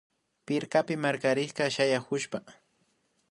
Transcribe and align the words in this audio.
Pirkapi 0.51 0.95
markarirka 1.03 1.65
shayakushpa 1.75 2.37